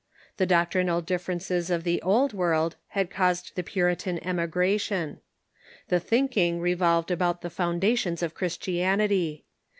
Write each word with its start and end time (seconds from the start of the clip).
The 0.37 0.47
doctrinal 0.47 1.01
differences 1.01 1.69
of 1.69 1.83
the 1.83 2.01
Old 2.01 2.33
World 2.33 2.75
had 2.87 3.05
The 3.05 3.11
Early 3.11 3.15
caused 3.17 3.51
the 3.55 3.61
Puritan 3.61 4.17
emigration. 4.25 5.19
The 5.89 5.99
thinking 5.99 6.59
re 6.59 6.71
Theoiogicai 6.71 6.77
volved 6.79 7.11
about 7.11 7.41
the 7.43 7.51
foundations 7.51 8.23
of 8.23 8.33
Christianity. 8.33 9.45